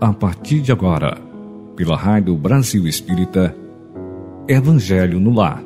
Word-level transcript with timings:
a 0.00 0.14
partir 0.14 0.62
de 0.62 0.72
agora, 0.72 1.18
pela 1.76 1.94
Rádio 1.94 2.34
Brasil 2.34 2.86
Espírita, 2.86 3.54
Evangelho 4.48 5.20
no 5.20 5.30
Lar. 5.30 5.62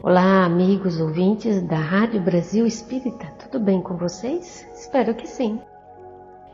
Olá, 0.00 0.44
amigos 0.44 1.00
ouvintes 1.00 1.60
da 1.62 1.76
Rádio 1.76 2.20
Brasil 2.20 2.64
Espírita, 2.64 3.26
tudo 3.36 3.58
bem 3.58 3.82
com 3.82 3.96
vocês? 3.96 4.64
Espero 4.76 5.12
que 5.16 5.26
sim. 5.26 5.58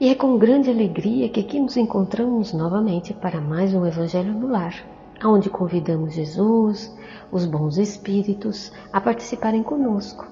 E 0.01 0.09
é 0.09 0.15
com 0.15 0.39
grande 0.39 0.71
alegria 0.71 1.29
que 1.29 1.41
aqui 1.41 1.61
nos 1.61 1.77
encontramos 1.77 2.55
novamente 2.55 3.13
para 3.13 3.39
mais 3.39 3.75
um 3.75 3.85
Evangelho 3.85 4.33
no 4.33 4.49
Lar, 4.49 4.75
onde 5.23 5.51
convidamos 5.51 6.15
Jesus, 6.15 6.91
os 7.31 7.45
bons 7.45 7.77
espíritos, 7.77 8.73
a 8.91 8.99
participarem 8.99 9.63
conosco 9.63 10.32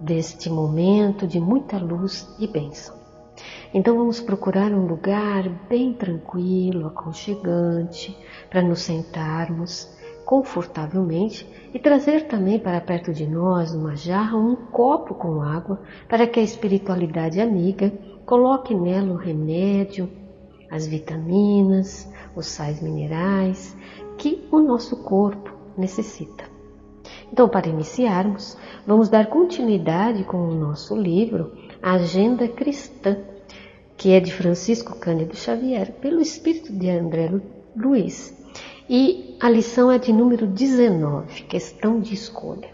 deste 0.00 0.48
momento 0.48 1.26
de 1.26 1.38
muita 1.38 1.78
luz 1.78 2.28
e 2.38 2.46
bênção. 2.46 2.98
Então 3.72 3.96
vamos 3.96 4.20
procurar 4.20 4.72
um 4.72 4.86
lugar 4.86 5.48
bem 5.68 5.92
tranquilo, 5.92 6.88
aconchegante, 6.88 8.16
para 8.48 8.62
nos 8.62 8.82
sentarmos 8.82 9.88
confortavelmente 10.24 11.46
e 11.74 11.78
trazer 11.78 12.28
também 12.28 12.58
para 12.58 12.80
perto 12.80 13.12
de 13.12 13.26
nós 13.26 13.74
uma 13.74 13.96
jarra 13.96 14.36
um 14.36 14.54
copo 14.54 15.14
com 15.14 15.42
água 15.42 15.80
para 16.08 16.26
que 16.26 16.38
a 16.38 16.42
espiritualidade 16.42 17.40
amiga 17.40 17.92
coloque 18.24 18.74
nela 18.74 19.12
o 19.12 19.16
remédio, 19.16 20.08
as 20.70 20.86
vitaminas, 20.86 22.08
os 22.34 22.46
sais 22.46 22.80
minerais 22.80 23.76
que 24.16 24.46
o 24.52 24.60
nosso 24.60 25.02
corpo 25.02 25.52
necessita. 25.76 26.49
Então, 27.32 27.48
para 27.48 27.68
iniciarmos, 27.68 28.56
vamos 28.86 29.08
dar 29.08 29.26
continuidade 29.26 30.24
com 30.24 30.48
o 30.48 30.54
nosso 30.54 30.96
livro 30.96 31.52
Agenda 31.80 32.48
Cristã, 32.48 33.16
que 33.96 34.12
é 34.12 34.20
de 34.20 34.32
Francisco 34.32 34.98
Cândido 34.98 35.36
Xavier, 35.36 35.92
pelo 36.00 36.20
espírito 36.20 36.72
de 36.72 36.90
André 36.90 37.30
Luiz. 37.76 38.36
E 38.88 39.36
a 39.40 39.48
lição 39.48 39.92
é 39.92 39.98
de 39.98 40.12
número 40.12 40.46
19, 40.46 41.44
questão 41.44 42.00
de 42.00 42.14
escolha. 42.14 42.68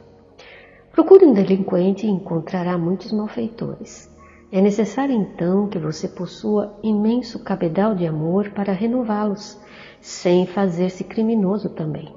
Procure 0.90 1.26
um 1.26 1.34
delinquente 1.34 2.06
e 2.06 2.10
encontrará 2.10 2.78
muitos 2.78 3.12
malfeitores. 3.12 4.10
É 4.50 4.62
necessário 4.62 5.14
então 5.14 5.68
que 5.68 5.78
você 5.78 6.08
possua 6.08 6.78
imenso 6.82 7.44
cabedal 7.44 7.94
de 7.94 8.06
amor 8.06 8.50
para 8.52 8.72
renová-los, 8.72 9.58
sem 10.00 10.46
fazer-se 10.46 11.04
criminoso 11.04 11.68
também. 11.68 12.14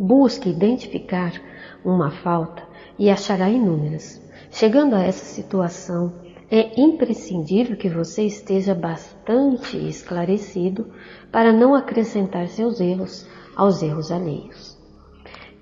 Busque 0.00 0.48
identificar 0.48 1.32
uma 1.84 2.12
falta 2.12 2.62
e 2.96 3.10
achará 3.10 3.50
inúmeras. 3.50 4.22
Chegando 4.48 4.94
a 4.94 5.02
essa 5.02 5.24
situação, 5.24 6.12
é 6.48 6.80
imprescindível 6.80 7.76
que 7.76 7.88
você 7.88 8.22
esteja 8.22 8.76
bastante 8.76 9.76
esclarecido 9.76 10.86
para 11.32 11.52
não 11.52 11.74
acrescentar 11.74 12.46
seus 12.46 12.80
erros 12.80 13.26
aos 13.56 13.82
erros 13.82 14.12
alheios. 14.12 14.78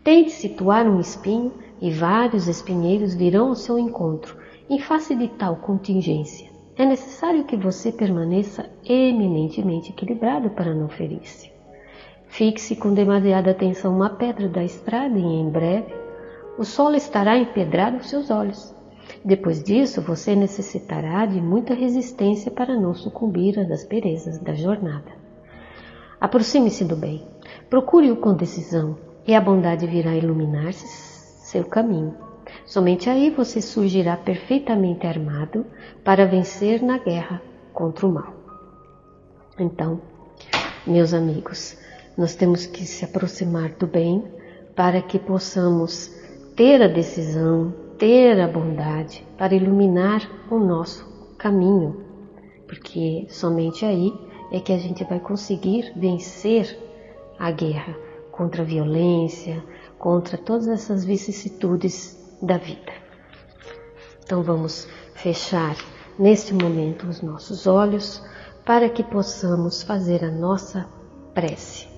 Tente 0.04 0.32
situar 0.32 0.86
um 0.86 1.00
espinho 1.00 1.54
e 1.80 1.90
vários 1.90 2.46
espinheiros 2.46 3.14
virão 3.14 3.48
ao 3.48 3.54
seu 3.54 3.78
encontro 3.78 4.36
em 4.68 4.78
face 4.78 5.14
de 5.14 5.28
tal 5.28 5.56
contingência. 5.56 6.50
É 6.76 6.84
necessário 6.84 7.44
que 7.44 7.56
você 7.56 7.90
permaneça 7.90 8.68
eminentemente 8.84 9.92
equilibrado 9.92 10.50
para 10.50 10.74
não 10.74 10.90
ferir-se. 10.90 11.55
Fixe 12.36 12.76
com 12.76 12.92
demasiada 12.92 13.52
atenção 13.52 13.96
uma 13.96 14.10
pedra 14.10 14.46
da 14.46 14.62
estrada 14.62 15.18
e 15.18 15.22
em 15.22 15.48
breve 15.48 15.94
o 16.58 16.64
solo 16.64 16.94
estará 16.94 17.38
empedrado 17.38 17.96
aos 17.96 18.10
seus 18.10 18.30
olhos. 18.30 18.74
Depois 19.24 19.64
disso, 19.64 20.02
você 20.02 20.36
necessitará 20.36 21.24
de 21.24 21.40
muita 21.40 21.72
resistência 21.72 22.50
para 22.50 22.78
não 22.78 22.92
sucumbir 22.92 23.58
às 23.58 23.70
asperezas 23.70 24.38
da 24.38 24.52
jornada. 24.52 25.12
Aproxime-se 26.20 26.84
do 26.84 26.94
bem, 26.94 27.26
procure-o 27.70 28.16
com 28.16 28.34
decisão, 28.34 28.98
e 29.26 29.34
a 29.34 29.40
bondade 29.40 29.86
virá 29.86 30.14
iluminar-se 30.14 30.86
seu 30.86 31.64
caminho. 31.64 32.14
Somente 32.66 33.08
aí 33.08 33.30
você 33.30 33.62
surgirá 33.62 34.14
perfeitamente 34.14 35.06
armado 35.06 35.64
para 36.04 36.26
vencer 36.26 36.82
na 36.82 36.98
guerra 36.98 37.40
contra 37.72 38.06
o 38.06 38.12
mal. 38.12 38.34
Então, 39.58 40.02
meus 40.86 41.14
amigos, 41.14 41.85
nós 42.16 42.34
temos 42.34 42.64
que 42.64 42.86
se 42.86 43.04
aproximar 43.04 43.70
do 43.70 43.86
bem 43.86 44.24
para 44.74 45.02
que 45.02 45.18
possamos 45.18 46.10
ter 46.54 46.82
a 46.82 46.88
decisão, 46.88 47.74
ter 47.98 48.40
a 48.40 48.48
bondade 48.48 49.26
para 49.36 49.54
iluminar 49.54 50.28
o 50.50 50.58
nosso 50.58 51.06
caminho, 51.36 52.02
porque 52.66 53.26
somente 53.28 53.84
aí 53.84 54.12
é 54.50 54.60
que 54.60 54.72
a 54.72 54.78
gente 54.78 55.04
vai 55.04 55.20
conseguir 55.20 55.92
vencer 55.94 56.78
a 57.38 57.50
guerra 57.50 57.94
contra 58.30 58.62
a 58.62 58.66
violência, 58.66 59.62
contra 59.98 60.38
todas 60.38 60.68
essas 60.68 61.04
vicissitudes 61.04 62.16
da 62.40 62.56
vida. 62.56 62.92
Então 64.24 64.42
vamos 64.42 64.88
fechar 65.14 65.76
neste 66.18 66.54
momento 66.54 67.06
os 67.06 67.20
nossos 67.20 67.66
olhos 67.66 68.22
para 68.64 68.88
que 68.88 69.02
possamos 69.02 69.82
fazer 69.82 70.24
a 70.24 70.30
nossa 70.30 70.86
prece 71.34 71.95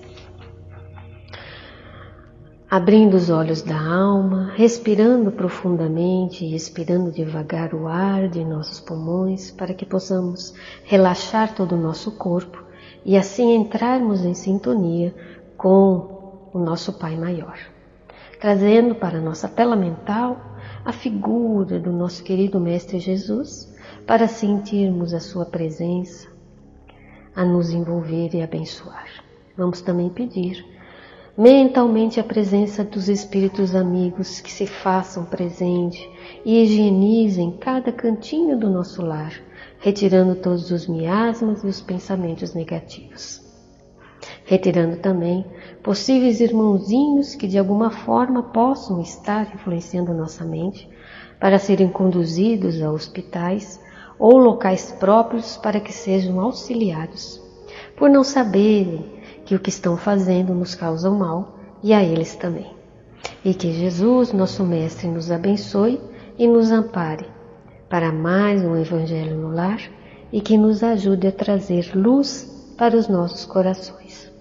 abrindo 2.69 3.15
os 3.15 3.31
olhos 3.31 3.63
da 3.63 3.79
alma, 3.79 4.51
respirando 4.55 5.31
profundamente 5.31 6.45
e 6.45 6.55
expirando 6.55 7.11
devagar 7.11 7.73
o 7.73 7.87
ar 7.87 8.27
de 8.27 8.45
nossos 8.45 8.79
pulmões 8.79 9.49
para 9.49 9.73
que 9.73 9.85
possamos 9.85 10.53
relaxar 10.83 11.55
todo 11.55 11.73
o 11.73 11.81
nosso 11.81 12.11
corpo 12.11 12.63
e 13.03 13.17
assim 13.17 13.55
entrarmos 13.55 14.23
em 14.23 14.35
sintonia 14.35 15.15
com 15.57 16.49
o 16.53 16.59
nosso 16.59 16.93
Pai 16.93 17.17
Maior, 17.17 17.57
trazendo 18.39 18.93
para 18.93 19.19
nossa 19.19 19.47
tela 19.47 19.75
mental 19.75 20.39
a 20.85 20.93
figura 20.93 21.79
do 21.79 21.91
nosso 21.91 22.23
querido 22.23 22.59
Mestre 22.59 22.99
Jesus 22.99 23.73
para 24.05 24.27
sentirmos 24.27 25.11
a 25.15 25.19
Sua 25.19 25.45
presença, 25.45 26.27
a 27.35 27.43
nos 27.43 27.71
envolver 27.71 28.29
e 28.35 28.43
abençoar. 28.43 29.07
Vamos 29.57 29.81
também 29.81 30.09
pedir 30.09 30.78
mentalmente 31.39 32.19
a 32.19 32.23
presença 32.23 32.83
dos 32.83 33.07
espíritos 33.07 33.73
amigos 33.73 34.41
que 34.41 34.51
se 34.51 34.67
façam 34.67 35.23
presente 35.23 36.05
e 36.43 36.61
higienizem 36.61 37.55
cada 37.57 37.93
cantinho 37.93 38.59
do 38.59 38.69
nosso 38.69 39.01
lar, 39.01 39.31
retirando 39.79 40.35
todos 40.35 40.69
os 40.69 40.85
miasmas 40.85 41.63
e 41.63 41.67
os 41.67 41.79
pensamentos 41.79 42.53
negativos. 42.53 43.41
Retirando 44.43 44.97
também 44.97 45.45
possíveis 45.81 46.41
irmãozinhos 46.41 47.35
que 47.35 47.47
de 47.47 47.57
alguma 47.57 47.89
forma 47.89 48.43
possam 48.43 48.99
estar 48.99 49.55
influenciando 49.55 50.13
nossa 50.13 50.43
mente 50.43 50.89
para 51.39 51.57
serem 51.57 51.87
conduzidos 51.87 52.81
a 52.81 52.91
hospitais 52.91 53.79
ou 54.19 54.37
locais 54.37 54.91
próprios 54.99 55.55
para 55.55 55.79
que 55.79 55.93
sejam 55.93 56.37
auxiliados, 56.41 57.41
por 57.95 58.09
não 58.09 58.25
saberem 58.25 59.18
que 59.49 59.55
o 59.55 59.59
que 59.59 59.71
estão 59.71 59.97
fazendo 59.97 60.53
nos 60.53 60.75
causa 60.75 61.09
mal 61.09 61.57
e 61.81 61.91
a 61.91 62.03
eles 62.03 62.35
também. 62.35 62.71
E 63.43 63.51
que 63.51 63.71
Jesus, 63.71 64.31
nosso 64.31 64.63
Mestre, 64.63 65.07
nos 65.07 65.31
abençoe 65.31 65.99
e 66.37 66.47
nos 66.47 66.69
ampare 66.69 67.25
para 67.89 68.11
mais 68.11 68.63
um 68.63 68.77
Evangelho 68.77 69.35
no 69.35 69.49
lar 69.49 69.81
e 70.31 70.39
que 70.39 70.55
nos 70.55 70.83
ajude 70.83 71.25
a 71.25 71.31
trazer 71.31 71.95
luz 71.95 72.75
para 72.77 72.95
os 72.95 73.07
nossos 73.07 73.43
corações. 73.43 74.31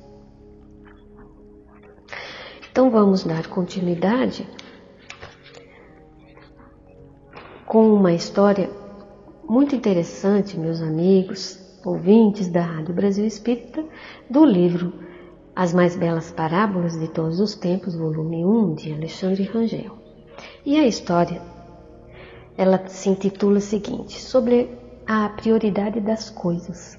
Então 2.70 2.90
vamos 2.90 3.24
dar 3.24 3.46
continuidade 3.46 4.46
com 7.64 7.94
uma 7.94 8.12
história 8.12 8.68
muito 9.48 9.74
interessante, 9.74 10.58
meus 10.58 10.82
amigos, 10.82 11.66
ouvintes 11.84 12.48
da 12.48 12.62
Rádio 12.62 12.94
Brasil 12.94 13.24
Espírita, 13.26 13.84
do 14.28 14.44
livro 14.44 14.92
As 15.54 15.72
Mais 15.72 15.96
Belas 15.96 16.30
Parábolas 16.30 16.98
de 16.98 17.08
Todos 17.08 17.40
os 17.40 17.54
Tempos, 17.54 17.94
volume 17.94 18.44
1, 18.44 18.74
de 18.74 18.92
Alexandre 18.92 19.44
Rangel. 19.44 19.96
E 20.64 20.78
a 20.78 20.86
história, 20.86 21.40
ela 22.56 22.86
se 22.88 23.08
intitula 23.08 23.58
o 23.58 23.60
seguinte, 23.60 24.20
sobre 24.20 24.70
a 25.06 25.28
prioridade 25.30 26.00
das 26.00 26.30
coisas. 26.30 26.98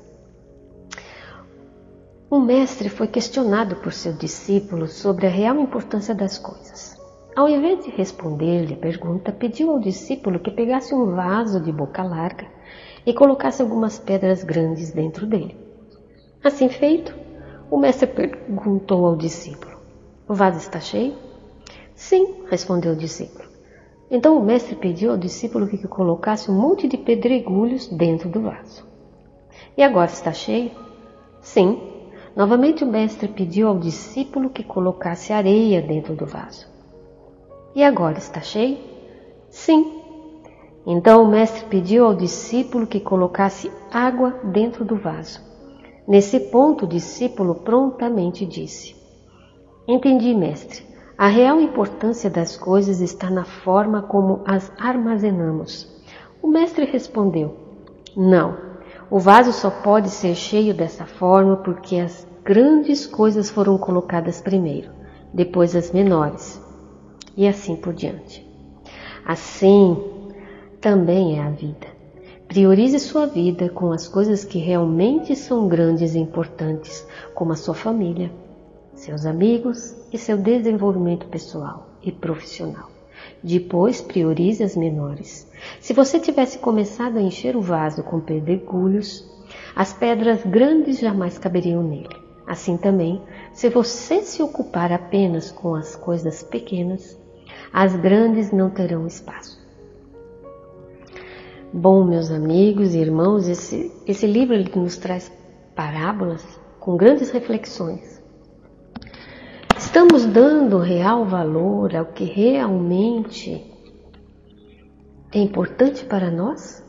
O 2.30 2.40
mestre 2.40 2.90
foi 2.90 3.08
questionado 3.08 3.78
por 3.78 3.92
seu 3.92 4.14
discípulo 4.14 4.88
sobre 4.88 5.26
a 5.26 5.30
real 5.30 5.60
importância 5.60 6.14
das 6.14 6.38
coisas. 6.38 6.99
Ao 7.36 7.48
invés 7.48 7.86
de 7.86 7.92
responder-lhe 7.92 8.74
a 8.74 8.78
pergunta, 8.78 9.32
pediu 9.32 9.72
ao 9.72 9.80
discípulo 9.80 10.40
que 10.40 10.52
pegasse 10.52 10.94
um 10.94 11.16
vaso 11.16 11.62
de 11.62 11.72
boca 11.72 12.04
larga 12.04 12.48
e 13.06 13.14
colocasse 13.14 13.62
algumas 13.62 14.00
pedras 14.00 14.44
grandes 14.44 14.92
dentro 14.92 15.26
dele. 15.26 15.56
Assim 16.44 16.70
feito, 16.70 17.16
o 17.70 17.78
mestre 17.78 18.08
perguntou 18.08 19.06
ao 19.06 19.16
discípulo: 19.16 19.78
O 20.28 20.34
vaso 20.34 20.58
está 20.58 20.80
cheio? 20.80 21.14
Sim, 21.94 22.46
respondeu 22.50 22.94
o 22.94 22.98
discípulo. 22.98 23.48
Então 24.10 24.38
o 24.38 24.44
mestre 24.44 24.76
pediu 24.76 25.12
ao 25.12 25.18
discípulo 25.18 25.68
que 25.68 25.88
colocasse 25.88 26.50
um 26.50 26.60
monte 26.60 26.88
de 26.88 26.98
pedregulhos 26.98 27.88
dentro 27.88 28.28
do 28.28 28.42
vaso. 28.42 28.84
E 29.78 29.84
agora 29.84 30.10
está 30.10 30.34
cheio? 30.34 30.72
Sim. 31.42 31.80
Novamente 32.36 32.84
o 32.84 32.88
mestre 32.88 33.28
pediu 33.28 33.68
ao 33.68 33.78
discípulo 33.78 34.50
que 34.50 34.64
colocasse 34.64 35.32
areia 35.32 35.82
dentro 35.82 36.16
do 36.16 36.26
vaso. 36.26 36.79
E 37.76 37.84
agora 37.84 38.18
está 38.18 38.42
cheio? 38.42 38.78
Sim. 39.50 40.02
Então 40.86 41.24
o 41.24 41.28
mestre 41.30 41.66
pediu 41.66 42.06
ao 42.06 42.16
discípulo 42.16 42.88
que 42.88 43.00
colocasse 43.00 43.72
água 43.92 44.32
dentro 44.44 44.84
do 44.84 44.96
vaso. 44.96 45.40
Nesse 46.08 46.40
ponto, 46.40 46.86
o 46.86 46.88
discípulo 46.88 47.56
prontamente 47.56 48.46
disse: 48.46 48.96
Entendi, 49.88 50.34
mestre. 50.34 50.84
A 51.16 51.28
real 51.28 51.60
importância 51.60 52.30
das 52.30 52.56
coisas 52.56 53.02
está 53.02 53.30
na 53.30 53.44
forma 53.44 54.02
como 54.02 54.42
as 54.46 54.72
armazenamos. 54.80 55.88
O 56.42 56.48
mestre 56.48 56.86
respondeu: 56.86 57.56
Não, 58.16 58.58
o 59.12 59.20
vaso 59.20 59.52
só 59.52 59.70
pode 59.70 60.10
ser 60.10 60.34
cheio 60.34 60.74
dessa 60.74 61.06
forma 61.06 61.58
porque 61.58 61.98
as 61.98 62.26
grandes 62.44 63.06
coisas 63.06 63.50
foram 63.50 63.78
colocadas 63.78 64.42
primeiro, 64.42 64.90
depois 65.34 65.76
as 65.76 65.92
menores, 65.92 66.60
e 67.40 67.48
assim 67.48 67.78
por 67.78 67.94
diante. 67.94 68.46
Assim 69.26 69.98
também 70.82 71.40
é 71.40 71.42
a 71.42 71.50
vida. 71.50 71.88
Priorize 72.50 73.00
sua 73.00 73.28
vida 73.28 73.70
com 73.70 73.94
as 73.94 74.10
coisas 74.10 74.44
que 74.44 74.60
realmente 74.60 75.38
são 75.38 75.66
grandes 75.66 76.16
e 76.16 76.20
importantes, 76.20 77.08
como 77.34 77.54
a 77.54 77.56
sua 77.56 77.74
família, 77.74 78.30
seus 78.94 79.26
amigos 79.26 79.96
e 80.12 80.18
seu 80.18 80.36
desenvolvimento 80.36 81.28
pessoal 81.28 81.88
e 82.04 82.12
profissional. 82.12 82.90
Depois, 83.42 84.02
priorize 84.02 84.62
as 84.62 84.76
menores. 84.76 85.50
Se 85.80 85.94
você 85.94 86.20
tivesse 86.20 86.60
começado 86.60 87.18
a 87.18 87.22
encher 87.22 87.56
o 87.56 87.62
vaso 87.62 88.04
com 88.04 88.20
pedregulhos, 88.20 89.24
as 89.74 89.94
pedras 89.94 90.46
grandes 90.46 91.00
jamais 91.00 91.38
caberiam 91.38 91.84
nele. 91.84 92.18
Assim 92.46 92.76
também, 92.76 93.22
se 93.54 93.70
você 93.70 94.24
se 94.24 94.42
ocupar 94.42 94.92
apenas 94.92 95.52
com 95.52 95.76
as 95.76 95.96
coisas 95.96 96.42
pequenas, 96.42 97.19
as 97.72 97.96
grandes 97.96 98.52
não 98.52 98.70
terão 98.70 99.06
espaço. 99.06 99.60
Bom, 101.72 102.04
meus 102.04 102.32
amigos 102.32 102.96
e 102.96 103.00
irmãos, 103.00 103.48
esse, 103.48 103.92
esse 104.08 104.26
livro 104.26 104.56
ele 104.56 104.72
nos 104.76 104.98
traz 104.98 105.32
parábolas 105.76 106.44
com 106.80 106.98
grandes 106.98 107.30
reflexões 107.30 108.20
Estamos 109.90 110.26
dando 110.26 110.78
real 110.78 111.26
valor 111.26 111.96
ao 111.96 112.06
que 112.06 112.26
realmente 112.26 113.66
é 115.32 115.40
importante 115.40 116.06
para 116.06 116.30
nós? 116.30 116.86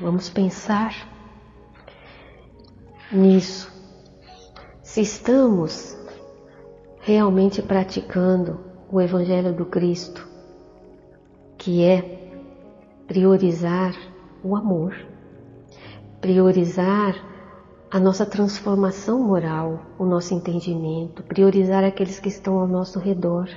Vamos 0.00 0.30
pensar 0.30 0.94
nisso. 3.12 3.70
Se 4.82 5.00
estamos 5.00 5.98
realmente 7.00 7.60
praticando 7.60 8.60
o 8.94 9.00
Evangelho 9.00 9.52
do 9.52 9.66
Cristo, 9.66 10.24
que 11.58 11.82
é 11.82 12.30
priorizar 13.08 13.92
o 14.40 14.54
amor, 14.54 14.94
priorizar 16.20 17.16
a 17.90 17.98
nossa 17.98 18.24
transformação 18.24 19.20
moral, 19.20 19.80
o 19.98 20.04
nosso 20.04 20.32
entendimento, 20.32 21.24
priorizar 21.24 21.82
aqueles 21.82 22.20
que 22.20 22.28
estão 22.28 22.60
ao 22.60 22.68
nosso 22.68 23.00
redor, 23.00 23.48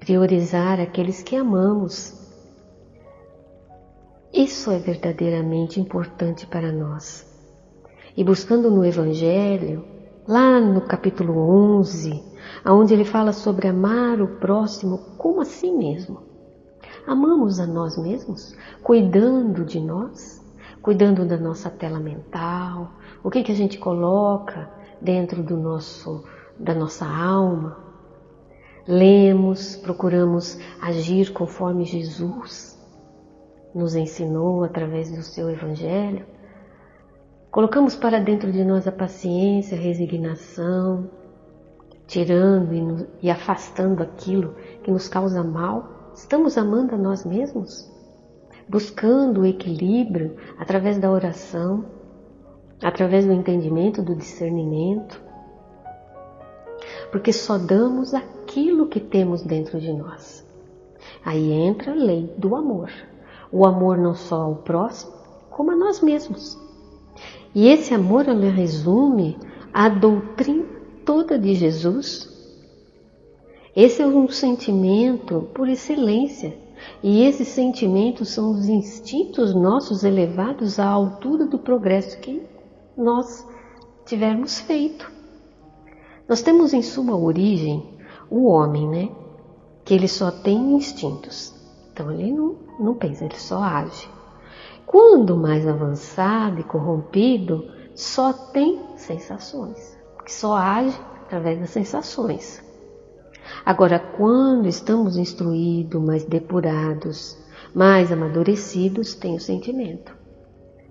priorizar 0.00 0.80
aqueles 0.80 1.22
que 1.22 1.36
amamos. 1.36 2.20
Isso 4.34 4.72
é 4.72 4.78
verdadeiramente 4.80 5.78
importante 5.78 6.48
para 6.48 6.72
nós. 6.72 7.24
E 8.16 8.24
buscando 8.24 8.72
no 8.72 8.84
Evangelho, 8.84 9.84
lá 10.26 10.60
no 10.60 10.80
capítulo 10.80 11.38
11, 11.38 12.22
onde 12.66 12.92
ele 12.92 13.04
fala 13.04 13.32
sobre 13.32 13.68
amar 13.68 14.20
o 14.20 14.38
próximo 14.38 14.98
como 15.16 15.40
a 15.40 15.44
si 15.44 15.70
mesmo. 15.70 16.22
Amamos 17.06 17.60
a 17.60 17.66
nós 17.66 17.96
mesmos, 17.96 18.56
cuidando 18.82 19.64
de 19.64 19.78
nós, 19.78 20.44
cuidando 20.82 21.24
da 21.24 21.36
nossa 21.36 21.70
tela 21.70 22.00
mental, 22.00 22.92
o 23.22 23.30
que, 23.30 23.42
que 23.42 23.52
a 23.52 23.54
gente 23.56 23.78
coloca 23.78 24.68
dentro 25.00 25.42
do 25.42 25.56
nosso, 25.56 26.24
da 26.58 26.74
nossa 26.74 27.06
alma. 27.06 27.76
Lemos, 28.88 29.76
procuramos 29.76 30.58
agir 30.80 31.32
conforme 31.32 31.84
Jesus 31.84 32.76
nos 33.74 33.94
ensinou 33.94 34.64
através 34.64 35.10
do 35.10 35.22
seu 35.22 35.50
Evangelho. 35.50 36.24
Colocamos 37.56 37.96
para 37.96 38.20
dentro 38.20 38.52
de 38.52 38.62
nós 38.62 38.86
a 38.86 38.92
paciência, 38.92 39.78
a 39.78 39.80
resignação, 39.80 41.08
tirando 42.06 42.74
e, 42.74 43.06
e 43.22 43.30
afastando 43.30 44.02
aquilo 44.02 44.54
que 44.82 44.90
nos 44.90 45.08
causa 45.08 45.42
mal. 45.42 46.12
Estamos 46.14 46.58
amando 46.58 46.94
a 46.94 46.98
nós 46.98 47.24
mesmos? 47.24 47.90
Buscando 48.68 49.40
o 49.40 49.46
equilíbrio 49.46 50.36
através 50.58 50.98
da 50.98 51.10
oração, 51.10 51.86
através 52.82 53.24
do 53.24 53.32
entendimento, 53.32 54.02
do 54.02 54.14
discernimento, 54.14 55.18
porque 57.10 57.32
só 57.32 57.56
damos 57.56 58.12
aquilo 58.12 58.86
que 58.86 59.00
temos 59.00 59.40
dentro 59.40 59.80
de 59.80 59.94
nós. 59.94 60.46
Aí 61.24 61.52
entra 61.52 61.92
a 61.92 61.96
lei 61.96 62.34
do 62.36 62.54
amor. 62.54 62.90
O 63.50 63.64
amor 63.64 63.96
não 63.96 64.14
só 64.14 64.42
ao 64.42 64.56
próximo, 64.56 65.14
como 65.48 65.70
a 65.70 65.74
nós 65.74 66.02
mesmos. 66.02 66.65
E 67.56 67.68
esse 67.68 67.94
amor 67.94 68.28
ele 68.28 68.50
resume 68.50 69.38
a 69.72 69.88
doutrina 69.88 70.66
toda 71.06 71.38
de 71.38 71.54
Jesus. 71.54 72.28
Esse 73.74 74.02
é 74.02 74.06
um 74.06 74.28
sentimento 74.28 75.48
por 75.54 75.66
excelência. 75.66 76.54
E 77.02 77.22
esses 77.22 77.48
sentimentos 77.48 78.28
são 78.28 78.50
os 78.50 78.68
instintos 78.68 79.54
nossos 79.54 80.04
elevados 80.04 80.78
à 80.78 80.86
altura 80.86 81.46
do 81.46 81.58
progresso 81.58 82.20
que 82.20 82.42
nós 82.94 83.48
tivermos 84.04 84.60
feito. 84.60 85.10
Nós 86.28 86.42
temos 86.42 86.74
em 86.74 86.82
sua 86.82 87.16
origem 87.16 87.96
o 88.28 88.48
homem, 88.48 88.86
né? 88.86 89.08
Que 89.82 89.94
ele 89.94 90.08
só 90.08 90.30
tem 90.30 90.74
instintos. 90.74 91.54
Então 91.90 92.12
ele 92.12 92.32
não, 92.32 92.54
não 92.78 92.94
pensa, 92.94 93.24
ele 93.24 93.38
só 93.38 93.62
age. 93.62 94.14
Quando 94.86 95.36
mais 95.36 95.66
avançado 95.66 96.60
e 96.60 96.64
corrompido, 96.64 97.70
só 97.94 98.32
tem 98.32 98.80
sensações, 98.96 99.98
que 100.24 100.32
só 100.32 100.54
age 100.54 100.98
através 101.22 101.58
das 101.58 101.70
sensações. 101.70 102.62
Agora, 103.64 103.98
quando 103.98 104.68
estamos 104.68 105.16
instruídos, 105.16 106.00
mais 106.02 106.24
depurados, 106.24 107.36
mais 107.74 108.12
amadurecidos, 108.12 109.14
tem 109.14 109.34
o 109.34 109.40
sentimento. 109.40 110.14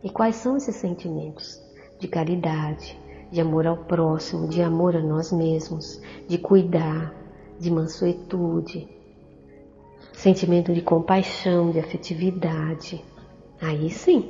E 0.03 0.09
quais 0.09 0.35
são 0.35 0.57
esses 0.57 0.75
sentimentos? 0.75 1.65
de 1.99 2.07
caridade, 2.07 2.97
de 3.31 3.41
amor 3.41 3.65
ao 3.65 3.77
próximo, 3.77 4.47
de 4.47 4.61
amor 4.61 4.95
a 4.95 5.01
nós 5.01 5.31
mesmos, 5.31 6.01
de 6.27 6.37
cuidar, 6.37 7.13
de 7.59 7.71
mansuetude, 7.71 8.87
sentimento 10.13 10.73
de 10.73 10.81
compaixão, 10.81 11.71
de 11.71 11.79
afetividade. 11.79 13.03
Aí 13.61 13.89
sim. 13.89 14.29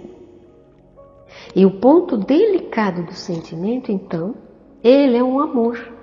E 1.56 1.66
o 1.66 1.72
ponto 1.72 2.18
delicado 2.18 3.04
do 3.04 3.14
sentimento, 3.14 3.92
então, 3.92 4.36
ele 4.84 5.18
é 5.18 5.24
um 5.24 5.40
amor. 5.40 5.94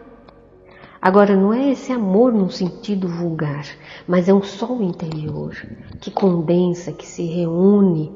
Agora, 1.01 1.37
não 1.37 1.53
é 1.53 1.71
esse 1.71 1.93
amor 1.93 2.33
num 2.33 2.49
sentido 2.49 3.09
vulgar, 3.09 3.67
mas 4.07 4.29
é 4.29 4.35
um 4.35 4.43
sol 4.43 4.83
interior 4.83 5.55
que 6.01 6.11
condensa, 6.11 6.93
que 6.93 7.07
se 7.07 7.25
reúne 7.25 8.13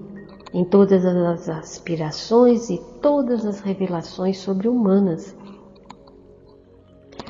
em 0.54 0.64
todas 0.64 1.04
as 1.04 1.48
aspirações 1.48 2.70
e 2.70 2.80
todas 3.02 3.44
as 3.44 3.60
revelações 3.60 4.38
sobre-humanas. 4.38 5.36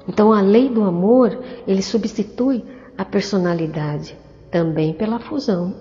Então, 0.08 0.32
a 0.32 0.40
lei 0.40 0.68
do 0.68 0.84
amor, 0.84 1.42
ele 1.66 1.82
substitui 1.82 2.64
a 2.96 3.04
personalidade 3.04 4.16
também 4.50 4.92
pela 4.94 5.18
fusão 5.18 5.74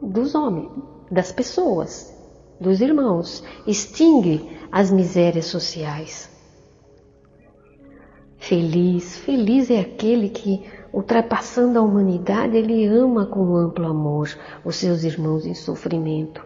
dos 0.00 0.34
homens, 0.34 0.70
das 1.10 1.32
pessoas, 1.32 2.14
dos 2.60 2.80
irmãos, 2.80 3.42
extingue 3.66 4.58
as 4.70 4.90
misérias 4.90 5.46
sociais. 5.46 6.30
Feliz, 8.38 9.16
feliz 9.16 9.70
é 9.70 9.80
aquele 9.80 10.28
que 10.28 10.62
ultrapassando 10.92 11.78
a 11.78 11.82
humanidade, 11.82 12.56
ele 12.56 12.86
ama 12.86 13.26
com 13.26 13.54
amplo 13.54 13.86
amor 13.86 14.30
os 14.64 14.76
seus 14.76 15.04
irmãos 15.04 15.44
em 15.44 15.54
sofrimento. 15.54 16.42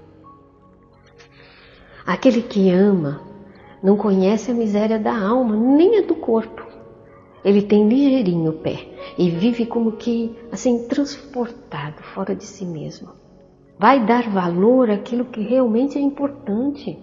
Aquele 2.07 2.43
que 2.43 2.71
ama 2.71 3.21
não 3.83 3.97
conhece 3.97 4.51
a 4.51 4.55
miséria 4.55 4.99
da 4.99 5.17
alma, 5.17 5.57
nem 5.57 5.99
a 5.99 6.03
do 6.03 6.17
corpo. 6.17 6.69
ele 7.45 7.63
tem 7.63 7.89
ligeirinho 7.89 8.51
o 8.51 8.59
pé 8.59 8.89
e 9.17 9.31
vive 9.31 9.65
como 9.65 9.93
que 9.93 10.37
assim 10.51 10.87
transportado 10.89 12.03
fora 12.03 12.35
de 12.35 12.45
si 12.45 12.65
mesmo. 12.65 13.20
Vai 13.81 14.05
dar 14.05 14.29
valor 14.29 14.91
àquilo 14.91 15.25
que 15.25 15.41
realmente 15.41 15.97
é 15.97 16.03
importante, 16.03 17.03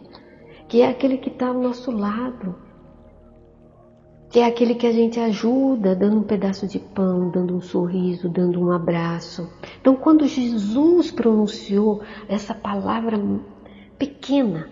que 0.68 0.80
é 0.84 0.88
aquele 0.88 1.18
que 1.18 1.30
está 1.30 1.48
ao 1.48 1.56
nosso 1.56 1.90
lado, 1.90 2.56
que 4.30 4.40
é 4.42 4.46
aquele 4.46 4.76
que 4.76 4.86
a 4.86 4.92
gente 4.92 5.20
ajuda, 5.20 5.96
dando 5.96 6.18
um 6.18 6.24
pedaço 6.24 6.68
de 6.68 6.78
pão, 6.78 7.32
dando 7.32 7.56
um 7.56 7.62
sorriso, 7.62 8.30
dando 8.30 8.62
um 8.62 8.72
abraço. 8.72 9.50
Então, 9.82 9.96
quando 9.96 10.28
Jesus 10.28 11.10
pronunciou 11.10 12.04
essa 12.30 12.54
palavra 12.54 13.20
pequena, 13.98 14.70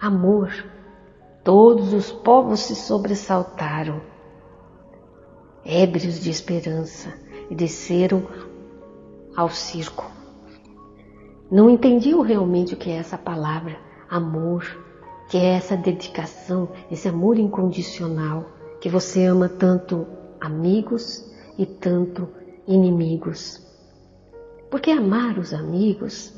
amor, 0.00 0.50
todos 1.44 1.92
os 1.92 2.10
povos 2.10 2.60
se 2.60 2.74
sobressaltaram, 2.74 4.00
ébrios 5.66 6.18
de 6.18 6.30
esperança, 6.30 7.12
e 7.50 7.54
desceram 7.54 8.22
ao 9.36 9.50
circo. 9.50 10.13
Não 11.54 11.70
entendiam 11.70 12.20
realmente 12.20 12.74
o 12.74 12.76
que 12.76 12.90
é 12.90 12.96
essa 12.96 13.16
palavra, 13.16 13.78
amor, 14.10 14.64
que 15.30 15.36
é 15.36 15.50
essa 15.50 15.76
dedicação, 15.76 16.68
esse 16.90 17.06
amor 17.06 17.38
incondicional, 17.38 18.50
que 18.80 18.88
você 18.88 19.26
ama 19.26 19.48
tanto 19.48 20.04
amigos 20.40 21.24
e 21.56 21.64
tanto 21.64 22.28
inimigos. 22.66 23.64
Porque 24.68 24.90
amar 24.90 25.38
os 25.38 25.54
amigos 25.54 26.34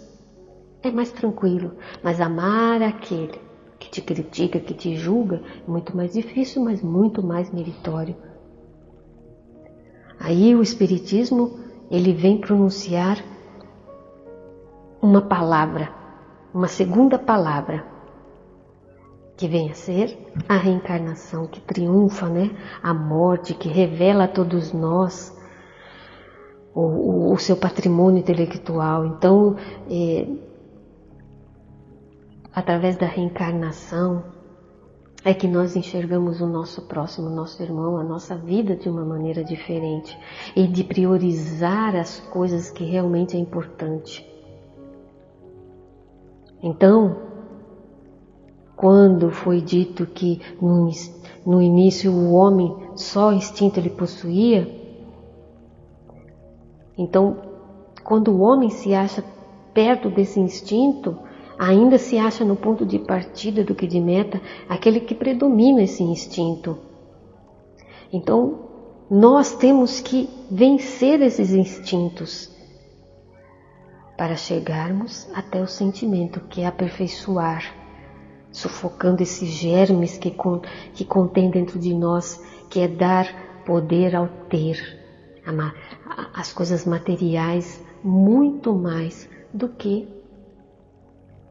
é 0.82 0.90
mais 0.90 1.11
tranquilo, 1.12 1.73
mas 2.02 2.20
amar 2.20 2.82
aquele 2.82 3.40
que 3.78 3.88
te 3.88 4.02
critica, 4.02 4.61
que 4.61 4.75
te 4.75 4.96
julga, 4.96 5.40
é 5.66 5.70
muito 5.70 5.96
mais 5.96 6.12
difícil, 6.12 6.62
mas 6.62 6.82
muito 6.82 7.23
mais 7.23 7.50
meritório. 7.50 8.14
Aí 10.20 10.54
o 10.54 10.61
Espiritismo 10.61 11.58
ele 11.90 12.12
vem 12.12 12.38
pronunciar 12.38 13.16
uma 15.00 15.23
palavra, 15.23 15.91
uma 16.53 16.69
segunda 16.69 17.19
palavra, 17.19 17.85
que 19.37 19.47
vem 19.47 19.71
a 19.71 19.75
ser 19.75 20.17
a 20.49 20.57
reencarnação 20.57 21.47
que 21.47 21.61
triunfa, 21.61 22.29
né? 22.29 22.50
A 22.83 22.95
morte 22.95 23.53
que 23.53 23.69
revela 23.69 24.25
a 24.25 24.29
todos 24.29 24.73
nós 24.73 25.37
o, 26.75 26.81
o, 26.81 27.33
o 27.33 27.38
seu 27.38 27.57
patrimônio 27.57 28.21
intelectual. 28.21 29.07
Então, 29.07 29.57
é, 29.91 30.26
através 32.55 32.97
da 32.97 33.07
reencarnação, 33.07 34.25
é 35.25 35.35
que 35.35 35.49
nós 35.49 35.75
enxergamos 35.75 36.41
o 36.41 36.47
nosso 36.47 36.83
próximo, 36.83 37.26
o 37.26 37.35
nosso 37.35 37.61
irmão, 37.62 37.99
a 37.99 38.05
nossa 38.05 38.37
vida 38.37 38.76
de 38.76 38.88
uma 38.88 39.05
maneira 39.05 39.43
diferente 39.43 40.17
e 40.55 40.69
de 40.69 40.85
priorizar 40.85 41.97
as 41.97 42.21
coisas 42.21 42.71
que 42.71 42.85
realmente 42.85 43.37
é 43.37 43.41
importante. 43.41 44.25
Então, 46.66 47.16
quando 48.75 49.30
foi 49.30 49.61
dito 49.61 50.04
que 50.04 50.40
no, 50.61 50.90
no 51.46 51.62
início 51.62 52.11
o 52.11 52.32
homem 52.32 52.75
só 52.96 53.32
instinto 53.32 53.78
ele 53.78 53.90
possuía, 53.90 54.68
então, 56.99 57.37
quando 58.02 58.32
o 58.32 58.40
homem 58.40 58.68
se 58.68 58.92
acha 58.92 59.23
perto 59.73 60.11
desse 60.11 60.40
instinto, 60.40 61.16
ainda 61.56 61.99
se 61.99 62.18
acha 62.18 62.44
no 62.44 62.56
ponto 62.56 62.85
de 62.85 62.99
partida 62.99 63.62
do 63.62 63.73
que 63.73 63.87
de 63.87 64.00
meta 64.00 64.40
aquele 64.68 64.99
que 64.99 65.14
predomina 65.14 65.85
esse 65.85 66.02
instinto. 66.02 66.76
Então, 68.12 68.58
nós 69.08 69.54
temos 69.54 70.00
que 70.00 70.28
vencer 70.50 71.23
esses 71.23 71.52
instintos 71.52 72.55
para 74.16 74.37
chegarmos 74.37 75.28
até 75.35 75.61
o 75.61 75.66
sentimento 75.66 76.40
que 76.40 76.62
é 76.62 76.66
aperfeiçoar, 76.66 77.75
sufocando 78.50 79.23
esses 79.23 79.49
germes 79.49 80.16
que, 80.16 80.35
que 80.94 81.04
contém 81.04 81.50
dentro 81.50 81.78
de 81.78 81.92
nós, 81.94 82.42
que 82.70 82.80
é 82.80 82.88
dar 82.88 83.26
poder 83.64 84.16
ao 84.16 84.28
ter, 84.49 84.78
as 86.35 86.52
coisas 86.52 86.85
materiais 86.85 87.82
muito 88.02 88.75
mais 88.75 89.28
do 89.52 89.68
que 89.68 90.08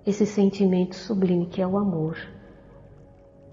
esse 0.06 0.26
sentimento 0.26 0.96
sublime 0.96 1.48
que 1.48 1.62
é 1.62 1.68
o 1.68 1.78
amor, 1.78 2.18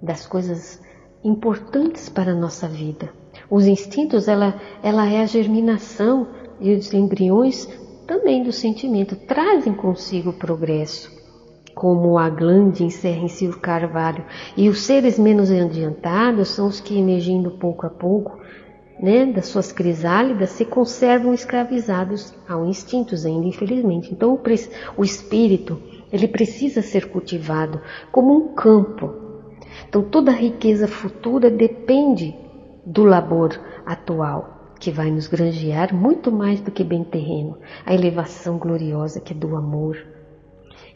das 0.01 0.27
coisas 0.27 0.81
importantes 1.25 2.09
para 2.09 2.33
a 2.33 2.35
nossa 2.35 2.69
vida. 2.69 3.13
Os 3.49 3.67
instintos, 3.67 4.29
ela, 4.29 4.61
ela 4.83 5.09
é 5.09 5.23
a 5.23 5.27
germinação 5.27 6.29
e 6.61 6.75
os 6.75 6.93
embriões 6.93 7.67
também 8.07 8.43
do 8.43 8.53
sentimento, 8.53 9.17
trazem 9.17 9.73
consigo 9.73 10.31
o 10.31 10.35
progresso, 10.35 11.11
como 11.75 12.19
a 12.19 12.29
glande 12.29 12.85
encerra 12.85 13.25
em 13.25 13.29
si 13.29 13.47
o 13.47 13.59
carvalho, 13.59 14.25
e 14.57 14.69
os 14.69 14.83
seres 14.83 15.19
menos 15.19 15.51
adiantados 15.51 16.49
são 16.49 16.67
os 16.67 16.81
que, 16.81 16.99
emergindo 16.99 17.53
pouco 17.53 17.87
a 17.87 17.91
pouco, 17.91 18.39
né, 19.01 19.27
das 19.27 19.47
suas 19.47 19.73
crisálidas, 19.73 20.51
se 20.51 20.65
conservam 20.65 21.35
escravizados 21.35 22.33
ao 22.49 22.67
instintos 22.67 23.27
ainda, 23.27 23.47
infelizmente. 23.47 24.13
Então, 24.13 24.39
o 24.97 25.05
espírito, 25.05 25.81
ele 26.13 26.29
precisa 26.29 26.83
ser 26.83 27.09
cultivado 27.09 27.81
como 28.13 28.35
um 28.35 28.55
campo. 28.55 29.23
Então 29.89 30.03
toda 30.03 30.31
a 30.31 30.35
riqueza 30.35 30.87
futura 30.87 31.51
depende 31.51 32.37
do 32.85 33.05
labor 33.05 33.59
atual, 33.87 34.62
que 34.83 34.91
vai 34.91 35.13
nos 35.13 35.29
granjear 35.29 35.95
muito 35.95 36.33
mais 36.33 36.61
do 36.61 36.73
que 36.73 36.83
bem 36.83 37.05
terreno, 37.05 37.57
a 37.87 37.95
elevação 37.95 38.59
gloriosa 38.59 39.21
que 39.21 39.33
é 39.33 39.37
do 39.37 39.55
amor. 39.55 39.97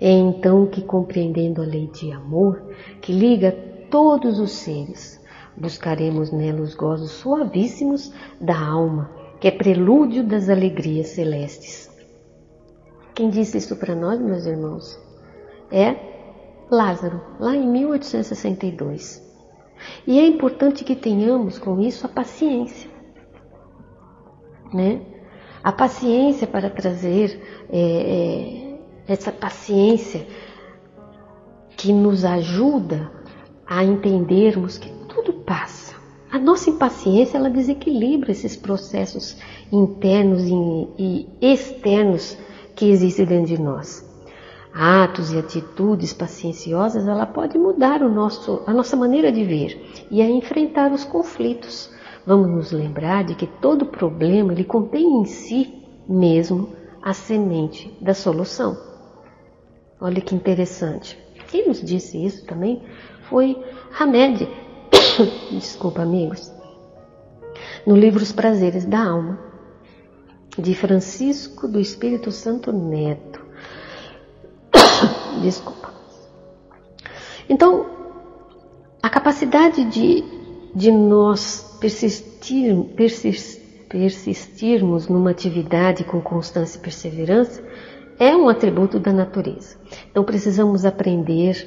É 0.00 0.11
então 0.11 0.66
que, 0.66 0.83
compreendendo 0.83 1.62
a 1.62 1.64
lei 1.64 1.87
de 1.87 2.11
amor, 2.11 2.61
que 3.00 3.12
liga 3.12 3.52
todos 3.88 4.40
os 4.40 4.50
seres, 4.50 5.25
buscaremos 5.57 6.33
nela 6.33 6.62
os 6.62 6.75
gozos 6.75 7.12
suavíssimos 7.12 8.12
da 8.40 8.59
alma, 8.59 9.09
que 9.38 9.47
é 9.47 9.52
prelúdio 9.52 10.25
das 10.25 10.49
alegrias 10.49 11.11
celestes. 11.11 11.88
Quem 13.14 13.31
disse 13.31 13.57
isso 13.57 13.76
para 13.76 13.95
nós, 13.95 14.21
meus 14.21 14.47
irmãos? 14.47 14.99
é 15.71 15.95
Lázaro, 16.69 17.21
lá 17.38 17.55
em 17.55 17.69
1862. 17.69 19.25
E 20.09 20.19
é 20.19 20.26
importante 20.26 20.83
que 20.83 20.97
tenhamos 20.97 21.57
com 21.57 21.81
isso 21.81 22.05
a 22.05 22.09
paciência, 22.09 22.90
né? 24.73 25.00
A 25.62 25.73
paciência 25.73 26.46
para 26.46 26.70
trazer 26.70 27.66
é, 27.70 28.78
é, 29.08 29.12
essa 29.12 29.32
paciência 29.32 30.26
que 31.76 31.92
nos 31.92 32.25
ajuda 32.25 33.11
a 33.66 33.82
entendermos 33.82 34.78
que 34.78 34.88
tudo 35.08 35.32
passa. 35.32 35.96
A 36.30 36.38
nossa 36.38 36.70
impaciência 36.70 37.37
ela 37.37 37.50
desequilibra 37.50 38.30
esses 38.30 38.56
processos 38.56 39.37
internos 39.73 40.42
e, 40.44 40.88
e 40.99 41.28
externos 41.40 42.37
que 42.75 42.90
existem 42.90 43.26
dentro 43.26 43.56
de 43.56 43.61
nós 43.61 44.06
atos 44.76 45.32
e 45.32 45.38
atitudes 45.38 46.12
pacienciosas, 46.12 47.08
ela 47.08 47.25
pode 47.25 47.56
mudar 47.58 48.02
o 48.02 48.11
nosso, 48.11 48.62
a 48.66 48.75
nossa 48.75 48.94
maneira 48.94 49.32
de 49.32 49.42
ver 49.42 50.06
e 50.11 50.20
a 50.20 50.28
enfrentar 50.28 50.92
os 50.92 51.02
conflitos. 51.02 51.90
Vamos 52.26 52.49
nos 52.49 52.73
lembrar 52.73 53.23
de 53.23 53.37
que 53.37 53.47
todo 53.47 53.87
problema 53.87 54.52
ele 54.52 54.64
contém 54.64 55.21
em 55.21 55.25
si 55.25 55.87
mesmo 56.09 56.75
a 57.00 57.12
semente 57.12 57.97
da 58.00 58.14
solução. 58.14 58.76
Olha 60.00 60.21
que 60.21 60.35
interessante. 60.35 61.16
Quem 61.47 61.68
nos 61.68 61.80
disse 61.80 62.23
isso 62.23 62.45
também 62.45 62.83
foi 63.30 63.56
Hamed. 63.99 64.49
Desculpa, 65.52 66.02
amigos. 66.02 66.52
No 67.87 67.97
livro 67.97 68.21
Os 68.21 68.33
Prazeres 68.33 68.85
da 68.85 69.09
Alma, 69.09 69.38
de 70.59 70.75
Francisco 70.75 71.68
do 71.68 71.78
Espírito 71.78 72.33
Santo 72.33 72.73
Neto. 72.73 73.40
Desculpa. 75.40 75.95
Então, 77.49 77.87
a 79.00 79.09
capacidade 79.09 79.85
de, 79.85 80.25
de 80.75 80.90
nós 80.90 81.65
persistir, 81.80 82.75
persistir, 82.97 83.62
persistirmos 83.88 85.09
numa 85.09 85.30
atividade 85.30 86.04
com 86.04 86.21
constância 86.21 86.78
e 86.78 86.83
perseverança 86.83 87.62
é 88.18 88.37
um 88.37 88.49
atributo 88.49 88.99
da 88.99 89.12
natureza. 89.12 89.76
Então, 90.11 90.25
precisamos 90.25 90.85
aprender 90.85 91.66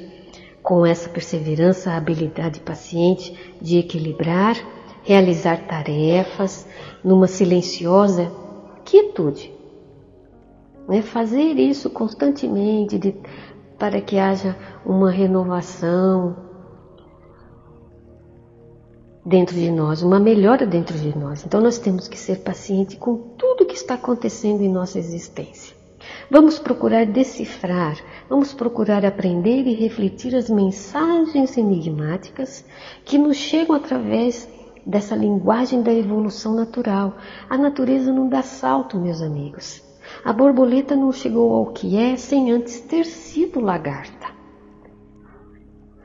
com 0.62 0.84
essa 0.84 1.08
perseverança 1.08 1.90
a 1.90 1.96
habilidade 1.96 2.60
paciente 2.60 3.34
de 3.60 3.78
equilibrar, 3.78 4.56
realizar 5.02 5.66
tarefas 5.66 6.66
numa 7.02 7.26
silenciosa 7.26 8.30
quietude 8.84 9.60
né? 10.90 11.02
Fazer 11.02 11.52
isso 11.56 11.88
constantemente 11.88 12.98
de, 12.98 13.14
para 13.78 14.00
que 14.00 14.18
haja 14.18 14.56
uma 14.84 15.08
renovação 15.08 16.49
dentro 19.24 19.54
de 19.54 19.70
nós, 19.70 20.02
uma 20.02 20.18
melhora 20.18 20.66
dentro 20.66 20.96
de 20.98 21.16
nós. 21.16 21.44
Então 21.44 21.60
nós 21.60 21.78
temos 21.78 22.08
que 22.08 22.18
ser 22.18 22.40
paciente 22.40 22.96
com 22.96 23.16
tudo 23.16 23.66
que 23.66 23.74
está 23.74 23.94
acontecendo 23.94 24.62
em 24.62 24.68
nossa 24.68 24.98
existência. 24.98 25.76
Vamos 26.30 26.58
procurar 26.58 27.06
decifrar, 27.06 27.98
vamos 28.28 28.52
procurar 28.52 29.04
aprender 29.04 29.66
e 29.66 29.74
refletir 29.74 30.34
as 30.34 30.48
mensagens 30.48 31.56
enigmáticas 31.56 32.64
que 33.04 33.18
nos 33.18 33.36
chegam 33.36 33.76
através 33.76 34.48
dessa 34.86 35.14
linguagem 35.14 35.82
da 35.82 35.92
evolução 35.92 36.54
natural. 36.54 37.16
A 37.48 37.58
natureza 37.58 38.12
não 38.12 38.28
dá 38.28 38.42
salto, 38.42 38.98
meus 38.98 39.20
amigos. 39.20 39.82
A 40.24 40.32
borboleta 40.32 40.96
não 40.96 41.12
chegou 41.12 41.54
ao 41.54 41.66
que 41.66 41.96
é 41.96 42.16
sem 42.16 42.50
antes 42.50 42.80
ter 42.80 43.04
sido 43.04 43.60
lagarta. 43.60 44.28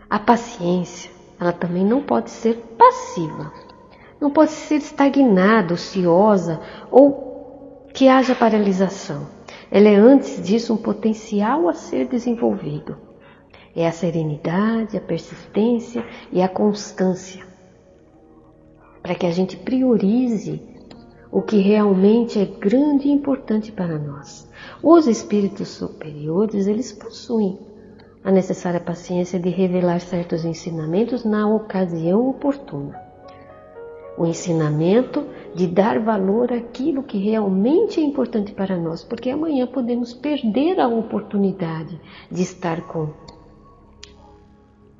A 0.09 0.19
paciência, 0.19 1.09
ela 1.39 1.51
também 1.51 1.85
não 1.85 2.01
pode 2.01 2.29
ser 2.29 2.55
passiva. 2.77 3.51
Não 4.19 4.31
pode 4.31 4.51
ser 4.51 4.75
estagnada, 4.75 5.73
ociosa 5.73 6.59
ou 6.89 7.85
que 7.93 8.07
haja 8.07 8.33
paralisação. 8.33 9.27
Ela 9.69 9.89
é 9.89 9.95
antes 9.95 10.41
disso 10.41 10.73
um 10.73 10.77
potencial 10.77 11.67
a 11.67 11.73
ser 11.73 12.07
desenvolvido. 12.07 12.97
É 13.75 13.87
a 13.87 13.91
serenidade, 13.91 14.95
a 14.95 15.01
persistência 15.01 16.05
e 16.31 16.41
a 16.41 16.47
constância 16.47 17.45
para 19.05 19.13
que 19.13 19.27
a 19.27 19.31
gente 19.31 19.55
priorize 19.55 20.59
o 21.31 21.39
que 21.39 21.57
realmente 21.57 22.39
é 22.39 22.45
grande 22.45 23.07
e 23.07 23.11
importante 23.11 23.71
para 23.71 23.99
nós. 23.99 24.49
Os 24.81 25.05
espíritos 25.05 25.67
superiores, 25.67 26.65
eles 26.65 26.91
possuem 26.91 27.59
a 28.25 28.31
necessária 28.31 28.79
paciência 28.79 29.39
de 29.39 29.49
revelar 29.49 30.01
certos 30.01 30.43
ensinamentos 30.43 31.23
na 31.23 31.47
ocasião 31.47 32.27
oportuna. 32.27 32.99
O 34.17 34.25
ensinamento 34.25 35.23
de 35.53 35.67
dar 35.67 35.99
valor 35.99 36.51
àquilo 36.51 37.03
que 37.03 37.19
realmente 37.19 37.99
é 37.99 38.03
importante 38.03 38.51
para 38.51 38.75
nós, 38.77 39.03
porque 39.03 39.29
amanhã 39.29 39.67
podemos 39.67 40.11
perder 40.11 40.79
a 40.79 40.87
oportunidade 40.87 42.01
de 42.31 42.41
estar 42.41 42.81
com 42.87 43.09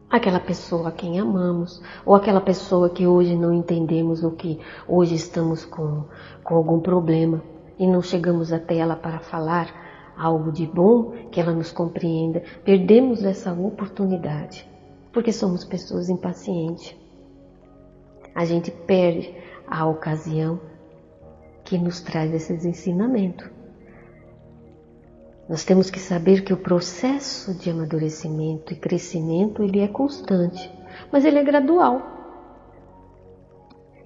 aquela 0.07 0.39
pessoa 0.39 0.89
a 0.89 0.91
quem 0.91 1.19
amamos, 1.19 1.81
ou 2.05 2.13
aquela 2.13 2.39
pessoa 2.39 2.91
que 2.91 3.07
hoje 3.07 3.35
não 3.35 3.51
entendemos 3.51 4.23
ou 4.23 4.31
que 4.31 4.59
hoje 4.87 5.15
estamos 5.15 5.65
com, 5.65 6.03
com 6.43 6.55
algum 6.55 6.79
problema 6.79 7.41
e 7.79 7.87
não 7.87 8.03
chegamos 8.03 8.53
até 8.53 8.77
ela 8.77 8.95
para 8.95 9.17
falar 9.17 9.84
algo 10.17 10.51
de 10.51 10.65
bom, 10.65 11.11
que 11.31 11.39
ela 11.39 11.53
nos 11.53 11.71
compreenda. 11.71 12.43
Perdemos 12.63 13.23
essa 13.23 13.53
oportunidade 13.53 14.67
porque 15.15 15.31
somos 15.31 15.63
pessoas 15.63 16.09
impacientes. 16.09 16.93
A 18.35 18.43
gente 18.43 18.69
perde 18.69 19.33
a 19.65 19.85
ocasião 19.85 20.59
que 21.63 21.77
nos 21.77 22.01
traz 22.01 22.33
esses 22.33 22.65
ensinamentos. 22.65 23.49
Nós 25.47 25.63
temos 25.63 25.89
que 25.89 25.99
saber 25.99 26.43
que 26.43 26.51
o 26.51 26.57
processo 26.57 27.53
de 27.53 27.69
amadurecimento 27.69 28.73
e 28.73 28.75
crescimento 28.75 29.63
ele 29.63 29.79
é 29.79 29.87
constante, 29.87 30.69
mas 31.11 31.23
ele 31.23 31.39
é 31.39 31.43
gradual. 31.43 32.01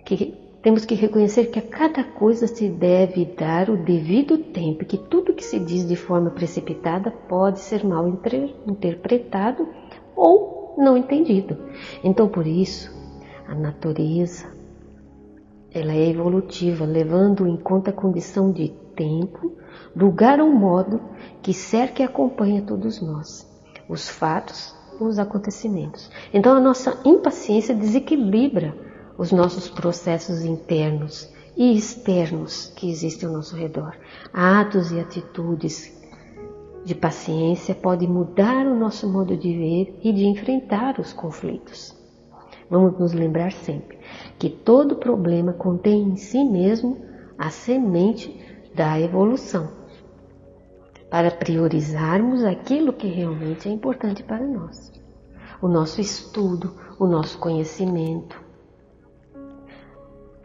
Que 0.06 0.38
temos 0.62 0.86
que 0.86 0.96
reconhecer 0.96 1.46
que 1.46 1.60
a 1.60 1.62
cada 1.62 2.04
coisa 2.04 2.48
se 2.48 2.68
deve 2.68 3.26
dar 3.26 3.70
o 3.70 3.78
devido 3.78 4.38
tempo, 4.38 4.86
que 4.86 4.98
tudo 4.98 5.34
que 5.34 5.44
se 5.44 5.60
diz 5.60 5.88
de 5.88 5.96
forma 5.96 6.30
precipitada 6.32 7.12
pode 7.12 7.60
ser 7.60 7.86
mal 7.86 8.08
interpretado 8.68 9.68
ou 10.16 10.76
não 10.78 10.98
entendido. 10.98 11.58
Então, 12.04 12.28
por 12.28 12.46
isso, 12.46 12.92
a 13.48 13.56
natureza 13.56 14.48
ela 15.72 15.94
é 15.94 16.10
evolutiva, 16.10 16.84
levando 16.86 17.48
em 17.48 17.56
conta 17.56 17.92
a 17.92 17.94
condição 17.94 18.52
de 18.52 18.70
tempo, 18.96 19.56
lugar 19.96 20.40
ou 20.40 20.52
modo 20.52 21.00
que 21.42 21.54
cerca 21.54 22.02
e 22.02 22.06
acompanha 22.06 22.64
todos 22.64 23.02
nós, 23.02 23.48
os 23.88 24.10
fatos, 24.10 24.76
os 25.00 25.20
acontecimentos. 25.20 26.10
Então 26.34 26.56
a 26.56 26.60
nossa 26.60 27.00
impaciência 27.06 27.74
desequilibra 27.74 28.76
os 29.20 29.34
nossos 29.34 29.68
processos 29.68 30.46
internos 30.46 31.30
e 31.58 31.76
externos 31.76 32.72
que 32.74 32.90
existem 32.90 33.28
ao 33.28 33.36
nosso 33.36 33.54
redor. 33.54 33.98
Atos 34.32 34.94
e 34.94 35.00
atitudes 35.00 35.94
de 36.86 36.96
paciência 36.96 37.76
podem 37.76 38.08
mudar 38.08 38.66
o 38.66 38.80
nosso 38.80 39.12
modo 39.12 39.36
de 39.36 39.58
ver 39.58 40.00
e 40.02 40.14
de 40.14 40.26
enfrentar 40.26 41.02
os 41.02 41.12
conflitos. 41.12 41.94
Vamos 42.70 42.98
nos 42.98 43.12
lembrar 43.12 43.52
sempre 43.52 44.00
que 44.40 44.50
todo 44.50 44.96
problema 44.96 45.52
contém 45.52 46.02
em 46.02 46.16
si 46.16 46.42
mesmo 46.42 46.98
a 47.38 47.50
semente 47.50 48.34
da 48.74 48.98
evolução 49.02 49.70
para 51.10 51.30
priorizarmos 51.30 52.46
aquilo 52.46 52.94
que 52.94 53.08
realmente 53.08 53.68
é 53.68 53.72
importante 53.72 54.24
para 54.24 54.48
nós. 54.48 54.94
O 55.62 55.68
nosso 55.68 56.00
estudo, 56.00 56.74
o 56.98 57.06
nosso 57.06 57.38
conhecimento, 57.38 58.48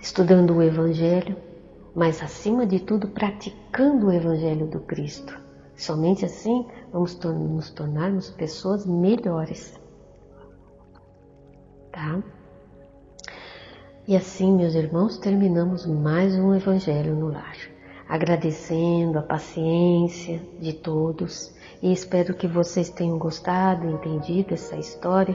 estudando 0.04 0.54
o 0.54 0.62
Evangelho, 0.62 1.34
mas 1.96 2.22
acima 2.22 2.66
de 2.66 2.78
tudo 2.78 3.08
praticando 3.08 4.08
o 4.08 4.12
Evangelho 4.12 4.66
do 4.66 4.80
Cristo. 4.80 5.34
Somente 5.74 6.26
assim 6.26 6.66
vamos 6.92 7.18
nos 7.18 7.70
tornarmos 7.70 8.28
pessoas 8.28 8.84
melhores. 8.84 9.80
Tá? 11.90 12.22
E 14.06 14.14
assim, 14.14 14.54
meus 14.54 14.74
irmãos, 14.74 15.16
terminamos 15.16 15.86
mais 15.86 16.34
um 16.38 16.54
Evangelho 16.54 17.14
no 17.14 17.28
Lar 17.28 17.56
agradecendo 18.06 19.18
a 19.18 19.22
paciência 19.22 20.38
de 20.60 20.74
todos 20.74 21.50
e 21.82 21.90
espero 21.90 22.34
que 22.34 22.46
vocês 22.46 22.90
tenham 22.90 23.18
gostado, 23.18 23.88
entendido 23.88 24.52
essa 24.52 24.76
história, 24.76 25.34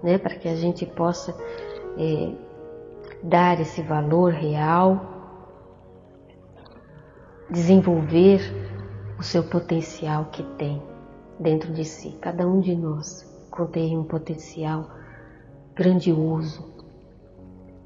né, 0.00 0.16
para 0.16 0.36
que 0.36 0.48
a 0.48 0.54
gente 0.54 0.86
possa 0.86 1.36
é, 1.98 2.32
dar 3.24 3.58
esse 3.58 3.80
valor 3.80 4.32
real, 4.32 5.00
desenvolver 7.50 8.40
o 9.18 9.22
seu 9.22 9.42
potencial 9.44 10.26
que 10.26 10.42
tem 10.58 10.82
dentro 11.40 11.72
de 11.72 11.86
si. 11.86 12.18
Cada 12.20 12.46
um 12.46 12.60
de 12.60 12.76
nós 12.76 13.24
contém 13.50 13.96
um 13.96 14.04
potencial 14.04 14.90
grandioso. 15.74 16.70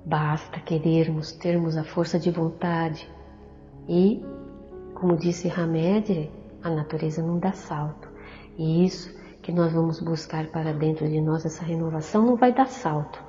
Basta 0.04 0.58
querermos, 0.58 1.32
termos 1.32 1.76
a 1.76 1.84
força 1.84 2.18
de 2.18 2.30
vontade 2.32 3.08
e, 3.88 4.24
como 4.94 5.16
disse 5.16 5.48
Hamed, 5.48 6.30
a 6.64 6.70
natureza 6.70 7.22
não 7.22 7.38
dá 7.38 7.52
salto. 7.52 8.08
E 8.56 8.84
isso 8.84 9.16
que 9.40 9.52
nós 9.52 9.72
vamos 9.72 10.00
buscar 10.00 10.48
para 10.48 10.72
dentro 10.72 11.08
de 11.08 11.20
nós, 11.20 11.44
essa 11.46 11.64
renovação, 11.64 12.26
não 12.26 12.34
vai 12.34 12.52
dar 12.52 12.66
salto. 12.66 13.22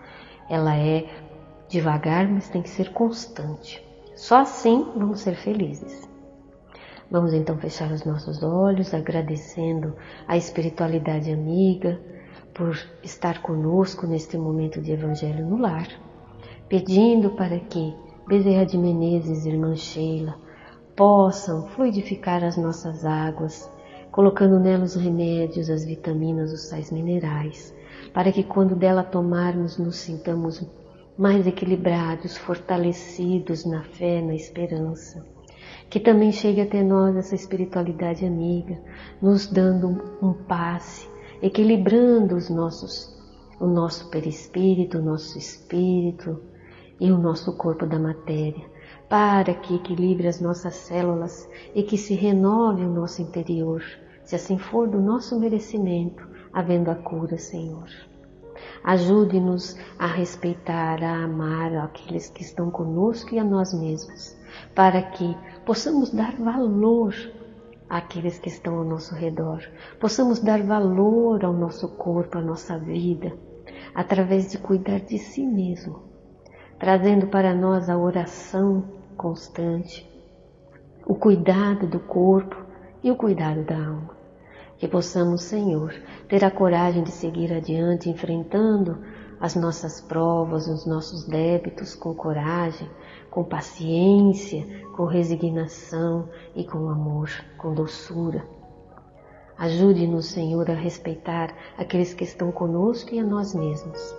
Ela 0.50 0.76
é 0.76 1.29
devagar, 1.70 2.28
mas 2.28 2.50
tem 2.50 2.62
que 2.62 2.70
ser 2.70 2.92
constante. 2.92 3.86
Só 4.16 4.38
assim 4.40 4.86
vamos 4.96 5.22
ser 5.22 5.36
felizes. 5.36 6.10
Vamos 7.10 7.34
então 7.34 7.58
fechar 7.58 7.92
os 7.92 8.04
nossos 8.04 8.44
olhos, 8.44 8.94
agradecendo 8.94 9.96
a 10.28 10.36
espiritualidade 10.36 11.32
amiga 11.32 12.00
por 12.54 12.78
estar 13.04 13.42
conosco 13.42 14.06
neste 14.06 14.38
momento 14.38 14.82
de 14.82 14.92
Evangelho 14.92 15.46
no 15.46 15.58
Lar, 15.58 15.88
pedindo 16.68 17.32
para 17.32 17.58
que 17.60 17.96
Bezerra 18.28 18.66
de 18.66 18.78
Menezes, 18.78 19.46
irmã 19.46 19.76
Sheila, 19.76 20.36
possam 20.96 21.68
fluidificar 21.70 22.44
as 22.44 22.58
nossas 22.58 23.06
águas, 23.06 23.72
colocando 24.12 24.60
nelas 24.60 24.96
os 24.96 25.02
remédios, 25.02 25.70
as 25.70 25.86
vitaminas, 25.86 26.52
os 26.52 26.68
sais 26.68 26.92
minerais, 26.92 27.74
para 28.14 28.32
que 28.32 28.44
quando 28.44 28.76
dela 28.76 29.02
tomarmos 29.02 29.78
nos 29.78 29.96
sintamos 29.96 30.62
mais 31.20 31.46
equilibrados, 31.46 32.38
fortalecidos 32.38 33.66
na 33.66 33.84
fé, 33.84 34.22
na 34.22 34.34
esperança. 34.34 35.22
Que 35.90 36.00
também 36.00 36.32
chegue 36.32 36.62
até 36.62 36.82
nós 36.82 37.14
essa 37.18 37.36
espiritualidade 37.36 38.26
amiga, 38.26 38.80
nos 39.22 39.46
dando 39.46 40.18
um 40.22 40.32
passe, 40.32 41.10
equilibrando 41.42 42.38
os 42.38 42.50
nossos, 42.50 43.14
o 43.60 43.68
nosso 43.68 44.10
perispírito, 44.10 45.00
o 45.00 45.02
nosso 45.02 45.38
espírito 45.38 46.40
e 46.98 47.12
o 47.12 47.18
nosso 47.18 47.58
corpo 47.58 47.86
da 47.86 48.00
matéria, 48.00 48.66
para 49.10 49.54
que 49.54 49.76
equilibre 49.76 50.26
as 50.26 50.40
nossas 50.40 50.76
células 50.76 51.50
e 51.76 51.84
que 51.84 51.98
se 51.98 52.14
renove 52.14 52.84
o 52.84 52.94
nosso 52.94 53.22
interior, 53.22 53.84
se 54.24 54.36
assim 54.36 54.58
for 54.58 54.88
do 54.88 55.02
nosso 55.02 55.38
merecimento, 55.38 56.26
havendo 56.54 56.90
a 56.90 56.96
cura, 56.96 57.38
Senhor. 57.38 58.09
Ajude-nos 58.84 59.78
a 59.98 60.08
respeitar, 60.08 61.04
a 61.04 61.24
amar 61.24 61.76
aqueles 61.76 62.30
que 62.30 62.42
estão 62.42 62.70
conosco 62.72 63.34
e 63.34 63.40
a 63.40 63.44
nós 63.44 63.74
mesmos, 63.74 64.38
para 64.74 65.02
que 65.02 65.38
possamos 65.66 66.12
dar 66.12 66.36
valor 66.36 67.14
àqueles 67.90 68.40
que 68.40 68.50
estão 68.50 68.78
ao 68.78 68.84
nosso 68.84 69.16
redor, 69.16 69.62
possamos 70.00 70.40
dar 70.40 70.62
valor 70.62 71.44
ao 71.44 71.54
nosso 71.54 71.88
corpo, 71.90 72.38
à 72.38 72.42
nossa 72.42 72.78
vida, 72.78 73.34
através 73.94 74.52
de 74.52 74.58
cuidar 74.58 75.00
de 75.00 75.18
si 75.18 75.46
mesmo 75.46 76.10
trazendo 76.80 77.28
para 77.28 77.54
nós 77.54 77.90
a 77.90 77.98
oração 77.98 78.86
constante, 79.18 80.10
o 81.06 81.14
cuidado 81.14 81.86
do 81.86 82.00
corpo 82.00 82.56
e 83.04 83.12
o 83.12 83.18
cuidado 83.18 83.64
da 83.66 83.76
alma. 83.76 84.19
Que 84.80 84.88
possamos, 84.88 85.44
Senhor, 85.44 85.94
ter 86.30 86.44
a 86.46 86.50
coragem 86.50 87.04
de 87.04 87.12
seguir 87.12 87.52
adiante, 87.52 88.10
enfrentando 88.10 88.98
as 89.38 89.54
nossas 89.54 90.00
provas, 90.00 90.68
os 90.68 90.86
nossos 90.86 91.26
débitos 91.26 91.96
com 91.96 92.14
coragem, 92.14 92.90
com 93.30 93.44
paciência, 93.44 94.66
com 94.96 95.04
resignação 95.04 96.30
e 96.56 96.64
com 96.64 96.90
amor, 96.90 97.30
com 97.58 97.74
doçura. 97.74 98.44
Ajude-nos, 99.58 100.28
Senhor, 100.28 100.72
a 100.72 100.74
respeitar 100.74 101.54
aqueles 101.78 102.14
que 102.14 102.24
estão 102.24 102.50
conosco 102.50 103.14
e 103.14 103.20
a 103.20 103.24
nós 103.24 103.54
mesmos. 103.54 104.16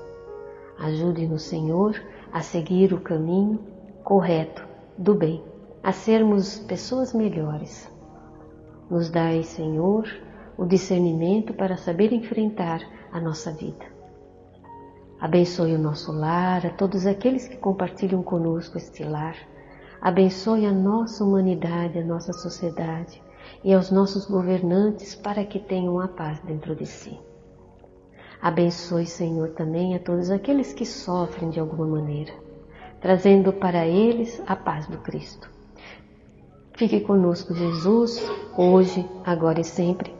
Ajude-nos, 0.79 1.42
Senhor, 1.42 1.99
a 2.31 2.42
seguir 2.42 2.92
o 2.92 3.01
caminho 3.01 3.59
correto 4.05 4.62
do 4.99 5.14
bem, 5.14 5.42
a 5.83 5.92
sermos 5.92 6.59
pessoas 6.59 7.14
melhores. 7.14 7.90
Nos 8.90 9.09
dai, 9.09 9.42
Senhor, 9.42 10.07
o 10.61 10.66
discernimento 10.66 11.55
para 11.55 11.79
saber 11.79 12.12
enfrentar 12.12 12.83
a 13.11 13.18
nossa 13.18 13.51
vida. 13.51 13.87
Abençoe 15.18 15.75
o 15.75 15.79
nosso 15.79 16.12
lar, 16.12 16.66
a 16.66 16.68
todos 16.68 17.07
aqueles 17.07 17.49
que 17.49 17.57
compartilham 17.57 18.23
conosco 18.23 18.77
este 18.77 19.03
lar. 19.03 19.35
Abençoe 20.03 20.66
a 20.66 20.70
nossa 20.70 21.25
humanidade, 21.25 21.99
a 21.99 22.05
nossa 22.05 22.35
sociedade 22.35 23.23
e 23.64 23.73
aos 23.73 23.90
nossos 23.90 24.27
governantes 24.27 25.14
para 25.14 25.46
que 25.46 25.59
tenham 25.59 25.99
a 25.99 26.07
paz 26.07 26.38
dentro 26.40 26.77
de 26.77 26.85
si. 26.85 27.18
Abençoe, 28.42 29.07
Senhor, 29.07 29.53
também 29.53 29.94
a 29.94 29.99
todos 29.99 30.31
aqueles 30.31 30.75
que 30.75 30.85
sofrem 30.85 31.49
de 31.49 31.59
alguma 31.59 31.87
maneira, 31.87 32.35
trazendo 33.01 33.51
para 33.51 33.87
eles 33.87 34.42
a 34.46 34.55
paz 34.55 34.87
do 34.87 34.99
Cristo. 34.99 35.51
Fique 36.75 37.01
conosco, 37.01 37.55
Jesus, 37.55 38.23
hoje, 38.59 39.09
agora 39.25 39.59
e 39.59 39.64
sempre 39.64 40.20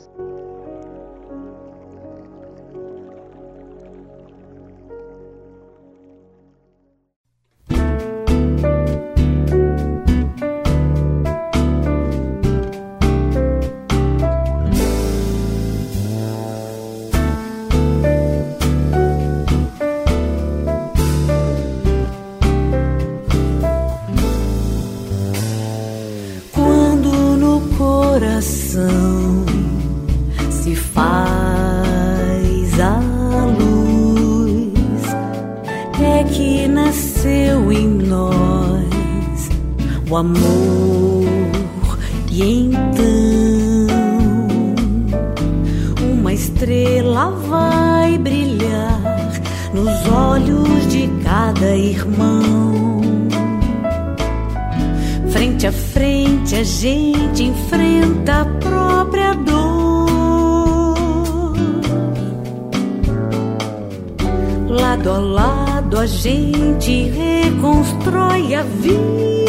E 42.33 42.63
então 42.63 43.87
uma 46.13 46.33
estrela 46.33 47.29
vai 47.49 48.17
brilhar 48.17 49.01
nos 49.73 50.07
olhos 50.07 50.87
de 50.87 51.09
cada 51.25 51.75
irmão. 51.75 53.01
Frente 55.29 55.67
a 55.67 55.71
frente 55.73 56.55
a 56.55 56.63
gente 56.63 57.43
enfrenta 57.43 58.41
a 58.41 58.45
própria 58.45 59.33
dor. 59.33 60.07
Lado 64.69 65.09
a 65.09 65.19
lado 65.19 65.99
a 65.99 66.05
gente 66.05 67.09
reconstrói 67.09 68.55
a 68.55 68.63
vida. 68.63 69.40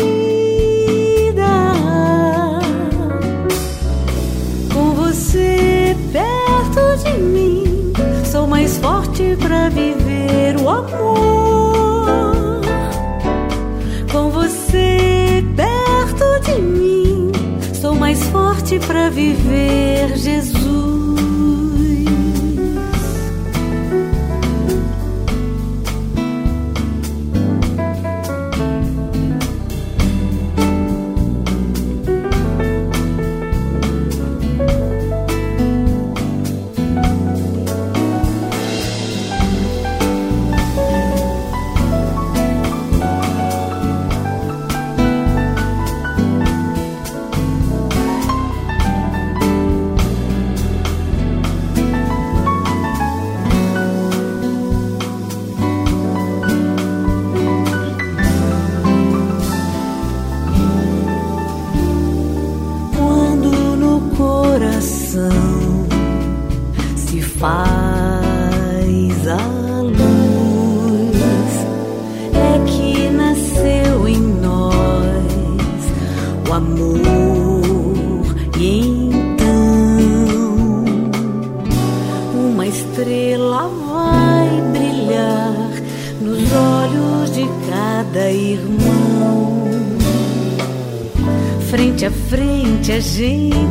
mais 8.72 8.78
forte 8.78 9.36
para 9.36 9.68
viver 9.68 10.56
o 10.56 10.68
amor. 10.68 12.60
Com 14.10 14.30
você 14.30 15.44
perto 15.54 16.40
de 16.46 16.62
mim, 16.62 17.32
sou 17.74 17.94
mais 17.94 18.22
forte 18.24 18.78
para 18.78 19.10
viver 19.10 20.16
o 76.52 76.54
amor. 76.54 78.36
E 78.58 78.80
então 78.80 79.64
uma 82.34 82.66
estrela 82.66 83.68
vai 83.68 84.50
brilhar 84.72 85.72
nos 86.20 86.52
olhos 86.52 87.32
de 87.32 87.48
cada 87.68 88.30
irmão. 88.30 89.62
Frente 91.70 92.04
a 92.04 92.10
frente 92.10 92.92
a 92.92 93.00
gente 93.00 93.61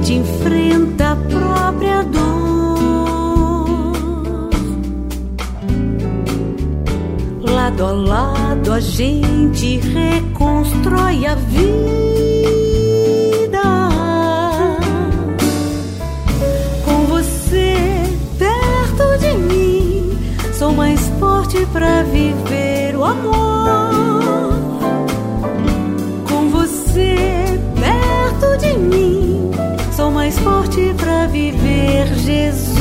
viver 31.31 32.07
Jesus. 32.25 32.80